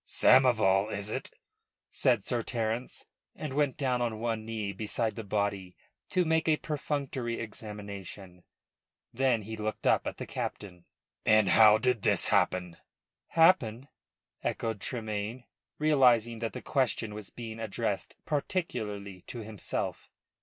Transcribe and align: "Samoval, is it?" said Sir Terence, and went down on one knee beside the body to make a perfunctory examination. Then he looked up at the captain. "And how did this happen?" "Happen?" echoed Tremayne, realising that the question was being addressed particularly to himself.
"Samoval, 0.03 0.91
is 0.91 1.11
it?" 1.11 1.29
said 1.91 2.25
Sir 2.25 2.41
Terence, 2.41 3.05
and 3.35 3.53
went 3.53 3.77
down 3.77 4.01
on 4.01 4.17
one 4.19 4.43
knee 4.43 4.73
beside 4.73 5.15
the 5.15 5.23
body 5.23 5.75
to 6.09 6.25
make 6.25 6.47
a 6.49 6.57
perfunctory 6.57 7.39
examination. 7.39 8.43
Then 9.13 9.43
he 9.43 9.55
looked 9.55 9.85
up 9.85 10.07
at 10.07 10.17
the 10.17 10.25
captain. 10.25 10.85
"And 11.23 11.49
how 11.49 11.77
did 11.77 12.01
this 12.01 12.29
happen?" 12.29 12.77
"Happen?" 13.27 13.89
echoed 14.43 14.81
Tremayne, 14.81 15.43
realising 15.77 16.39
that 16.39 16.53
the 16.53 16.63
question 16.63 17.13
was 17.13 17.29
being 17.29 17.59
addressed 17.59 18.15
particularly 18.25 19.21
to 19.27 19.41
himself. 19.41 20.09